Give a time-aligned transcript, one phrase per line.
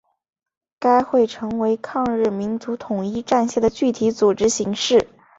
[0.79, 5.07] 该会成为抗日民族统一战线的具体组织形式。